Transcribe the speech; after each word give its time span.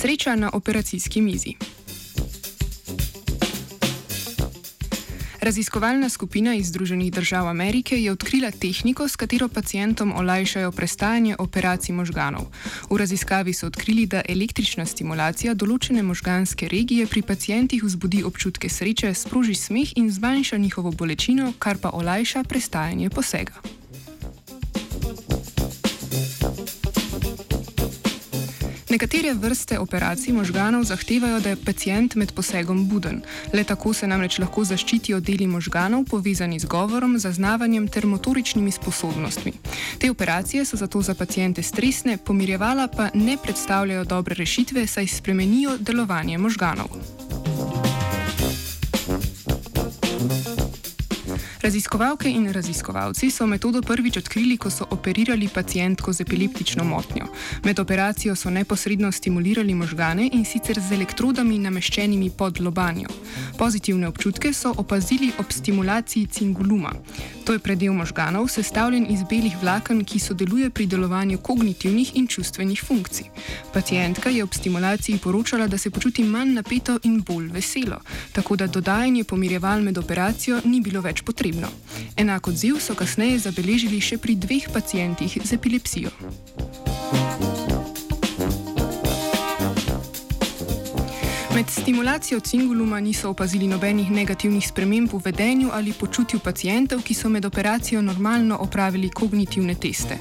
Sreča 0.00 0.36
na 0.36 0.50
operacijski 0.52 1.20
mizi. 1.20 1.54
Raziskovalna 5.40 6.08
skupina 6.08 6.54
iz 6.54 6.66
Združenih 6.66 7.12
držav 7.12 7.48
Amerike 7.48 7.96
je 8.02 8.12
odkrila 8.12 8.50
tehniko, 8.50 9.08
s 9.08 9.16
katero 9.16 9.48
pacijentom 9.48 10.12
olajšajo 10.16 10.72
prestajanje 10.72 11.36
operacij 11.38 11.94
možganov. 11.94 12.46
V 12.90 12.96
raziskavi 12.96 13.52
so 13.52 13.66
odkrili, 13.66 14.06
da 14.06 14.22
električna 14.28 14.86
stimulacija 14.86 15.54
določene 15.54 16.02
možganske 16.02 16.68
regije 16.68 17.06
pri 17.06 17.22
pacijentih 17.22 17.82
vzbudi 17.82 18.22
občutke 18.22 18.68
sreče, 18.68 19.14
sproži 19.14 19.54
smeh 19.54 19.96
in 19.96 20.10
zmanjša 20.10 20.56
njihovo 20.56 20.90
bolečino, 20.90 21.52
kar 21.58 21.78
pa 21.78 21.90
olajša 21.90 22.44
prestajanje 22.44 23.10
posega. 23.10 23.77
Nekatere 28.88 29.34
vrste 29.34 29.78
operacij 29.78 30.32
možganov 30.32 30.84
zahtevajo, 30.84 31.40
da 31.40 31.48
je 31.48 31.56
pacijent 31.56 32.14
med 32.14 32.32
posegom 32.32 32.88
buden. 32.88 33.22
Le 33.52 33.64
tako 33.64 33.92
se 33.92 34.06
namreč 34.06 34.38
lahko 34.38 34.64
zaščitijo 34.64 35.20
deli 35.20 35.46
možganov 35.46 36.04
povezani 36.04 36.58
z 36.58 36.64
govorom, 36.64 37.18
zaznavanjem 37.18 37.88
ter 37.88 38.06
motoričnimi 38.06 38.72
sposobnostmi. 38.72 39.52
Te 39.98 40.10
operacije 40.10 40.64
so 40.64 40.76
zato 40.76 41.02
za 41.02 41.14
pacijente 41.14 41.62
stresne, 41.62 42.16
pomirjevala 42.16 42.88
pa 42.88 43.10
ne 43.14 43.36
predstavljajo 43.42 44.04
dobre 44.04 44.34
rešitve, 44.34 44.86
saj 44.86 45.06
spremenijo 45.06 45.76
delovanje 45.78 46.38
možganov. 46.38 46.88
Raziskovalke 51.68 52.30
in 52.30 52.52
raziskovalci 52.52 53.28
so 53.30 53.46
metodo 53.46 53.82
prvič 53.82 54.16
odkrili, 54.16 54.56
ko 54.56 54.70
so 54.70 54.86
operirali 54.90 55.48
pacijentko 55.52 56.12
z 56.12 56.20
epileptično 56.20 56.84
motnjo. 56.84 57.26
Med 57.64 57.78
operacijo 57.78 58.36
so 58.36 58.50
neposredno 58.50 59.12
stimulirali 59.12 59.74
možgane 59.74 60.30
in 60.32 60.44
sicer 60.44 60.80
z 60.80 60.92
elektrodami 60.92 61.58
nameščenimi 61.58 62.30
pod 62.30 62.60
lobanjo. 62.60 63.08
Pozitivne 63.58 64.08
občutke 64.08 64.52
so 64.52 64.72
opazili 64.76 65.28
ob 65.38 65.52
stimulaciji 65.52 66.26
cinguluma. 66.26 66.92
To 67.44 67.52
je 67.52 67.58
predel 67.58 67.92
možganov, 67.92 68.48
sestavljen 68.48 69.06
iz 69.10 69.20
belih 69.30 69.56
vlaken, 69.60 70.04
ki 70.04 70.18
sodeluje 70.20 70.70
pri 70.70 70.86
delovanju 70.86 71.38
kognitivnih 71.38 72.16
in 72.16 72.26
čustvenih 72.26 72.84
funkcij. 72.86 73.26
Pacijentka 73.72 74.30
je 74.30 74.44
ob 74.44 74.54
stimulaciji 74.54 75.18
poročala, 75.18 75.66
da 75.66 75.78
se 75.78 75.90
počuti 75.90 76.24
manj 76.24 76.52
napeto 76.54 76.98
in 77.02 77.20
bolj 77.20 77.48
veselo, 77.52 78.00
tako 78.32 78.56
da 78.56 78.66
dodajanje 78.66 79.24
pomirjeval 79.24 79.82
med 79.82 79.98
operacijo 79.98 80.60
ni 80.64 80.80
bilo 80.80 81.00
več 81.00 81.22
potrebno. 81.22 81.57
Enak 82.16 82.46
odziv 82.46 82.78
so 82.78 82.94
kasneje 82.94 83.38
zabeležili 83.48 83.98
še 84.00 84.18
pri 84.22 84.38
dveh 84.38 84.70
pacijentih 84.70 85.38
z 85.42 85.58
epilepsijo. 85.58 86.14
Med 91.58 91.70
stimulacijo 91.70 92.40
cinguluma 92.40 93.00
niso 93.00 93.30
opazili 93.30 93.66
nobenih 93.66 94.10
negativnih 94.10 94.68
sprememb 94.68 95.10
v 95.12 95.18
vedenju 95.24 95.70
ali 95.72 95.92
počutju 95.92 96.38
pacijentov, 96.38 97.02
ki 97.02 97.14
so 97.14 97.28
med 97.28 97.44
operacijo 97.44 98.02
normalno 98.02 98.56
opravili 98.60 99.08
kognitivne 99.10 99.74
teste. 99.74 100.18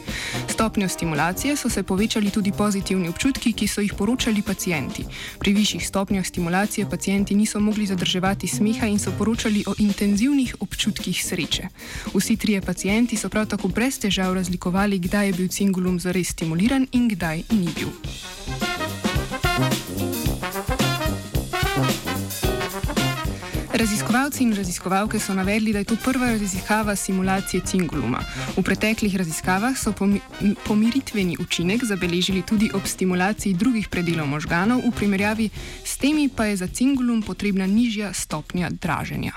Stopnjo 0.49 0.89
stimulacije 0.89 1.55
so 1.55 1.69
se 1.69 1.83
povečali 1.83 2.29
tudi 2.29 2.51
pozitivni 2.51 3.09
občutki, 3.09 3.53
ki 3.53 3.67
so 3.67 3.81
jih 3.81 3.93
poročali 3.93 4.41
pacijenti. 4.41 5.05
Pri 5.39 5.53
višjih 5.53 5.87
stopnjah 5.87 6.25
stimulacije 6.25 6.89
pacijenti 6.89 7.35
niso 7.35 7.59
mogli 7.59 7.85
zadrževati 7.85 8.47
smeha 8.47 8.87
in 8.87 8.99
so 8.99 9.13
poročali 9.17 9.63
o 9.67 9.73
intenzivnih 9.77 10.55
občutkih 10.59 11.25
sreče. 11.25 11.67
Vsi 12.13 12.37
trije 12.37 12.61
pacijenti 12.61 13.17
so 13.17 13.29
prav 13.29 13.45
tako 13.45 13.67
brez 13.67 13.99
težav 13.99 14.33
razlikovali, 14.33 14.99
kdaj 14.99 15.27
je 15.27 15.33
bil 15.33 15.47
cingulum 15.47 15.99
zares 15.99 16.27
stimuliran 16.27 16.87
in 16.91 17.09
kdaj 17.09 17.43
ni 17.51 17.69
bil. 17.75 17.93
Raziskovalci 23.73 24.43
in 24.43 24.53
raziskovalke 24.55 25.19
so 25.19 25.33
navedli, 25.33 25.73
da 25.73 25.79
je 25.79 25.85
to 25.85 25.95
prva 26.03 26.25
raziskava 26.25 26.95
simulacije 26.95 27.61
cinguluma. 27.65 28.19
V 28.57 28.63
preteklih 28.63 29.15
raziskavah 29.15 29.77
so 29.77 29.91
pomi 29.91 30.21
pomiritveni 30.67 31.37
učinek 31.39 31.83
zabeležili 31.83 32.41
tudi 32.41 32.71
ob 32.73 32.85
stimulaciji 32.85 33.53
drugih 33.53 33.89
predelov 33.89 34.27
možganov, 34.27 34.81
v 34.87 34.91
primerjavi 34.91 35.49
s 35.83 35.97
temi 35.97 36.29
pa 36.29 36.45
je 36.45 36.55
za 36.55 36.67
cingulum 36.67 37.21
potrebna 37.21 37.65
nižja 37.65 38.13
stopnja 38.13 38.69
draženja. 38.69 39.33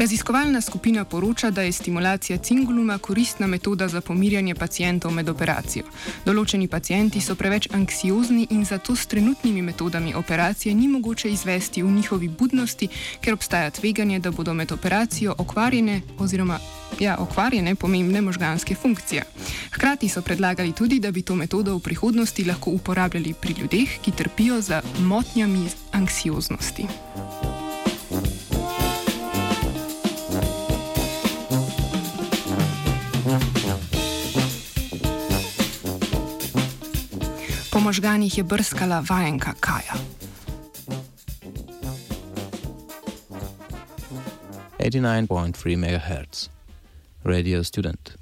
Raziskovalna 0.00 0.60
skupina 0.60 1.04
poroča, 1.04 1.50
da 1.50 1.62
je 1.62 1.72
stimulacija 1.72 2.38
cinguluma 2.38 2.98
koristna 2.98 3.46
metoda 3.46 3.88
za 3.88 4.00
pomirjanje 4.00 4.54
pacijentov 4.54 5.12
med 5.12 5.28
operacijo. 5.28 5.84
Določeni 6.24 6.68
pacijenti 6.72 7.20
so 7.20 7.34
preveč 7.36 7.68
anksiozni 7.76 8.46
in 8.50 8.64
zato 8.64 8.96
s 8.96 9.04
trenutnimi 9.06 9.62
metodami 9.62 10.14
operacije 10.14 10.74
ni 10.74 10.88
mogoče 10.88 11.28
izvesti 11.28 11.82
v 11.82 11.90
njihovi 11.92 12.28
budnosti, 12.28 12.88
ker 13.20 13.36
obstaja 13.36 13.70
tveganje, 13.70 14.22
da 14.24 14.30
bodo 14.30 14.54
med 14.54 14.72
operacijo 14.72 15.34
okvarjene 15.38 16.00
oziroma 16.18 16.56
ja, 16.98 17.18
okvarjene 17.20 17.74
pomembne 17.74 18.20
možganske 18.20 18.74
funkcije. 18.74 19.26
Hkrati 19.74 20.08
so 20.08 20.22
predlagali 20.22 20.72
tudi, 20.72 21.00
da 21.00 21.10
bi 21.10 21.22
to 21.22 21.36
metodo 21.36 21.76
v 21.76 21.84
prihodnosti 21.84 22.48
lahko 22.48 22.70
uporabljali 22.70 23.34
pri 23.34 23.54
ljudeh, 23.60 24.00
ki 24.00 24.16
trpijo 24.16 24.60
za 24.60 24.80
motnjami 24.98 25.68
anksioznosti. 25.92 26.88
Po 37.70 37.80
možganjih 37.80 38.38
je 38.38 38.44
brskala 38.44 39.04
vajenka 39.10 39.54
Kaja. 39.60 39.94
Eighty-nine 44.78 45.26
point 45.26 45.56
three 45.56 45.76
megahertz, 45.76 46.48
radio 47.24 47.62
student, 47.62 48.16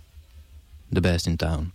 the 0.92 1.00
best 1.00 1.26
in 1.26 1.36
town. 1.36 1.72